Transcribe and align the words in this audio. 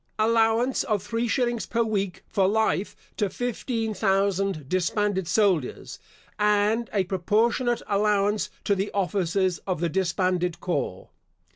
Allowance 0.17 0.81
of 0.81 1.03
three 1.03 1.27
shillings 1.27 1.67
per 1.67 1.83
week 1.83 2.23
for 2.27 2.47
life 2.47 2.95
to 3.17 3.29
fifteen 3.29 3.93
thousand 3.93 4.67
disbanded 4.67 5.27
soldiers, 5.27 5.99
and 6.39 6.89
a 6.91 7.03
proportionate 7.03 7.83
allowance 7.85 8.49
to 8.63 8.73
the 8.73 8.89
officers 8.95 9.59
of 9.67 9.79
the 9.79 9.89
disbanded 9.89 10.59
corps. 10.59 11.09